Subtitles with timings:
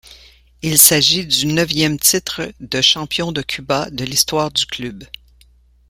[0.63, 5.03] Il s'agit du neuvième titre de champion de Cuba de l'histoire du club.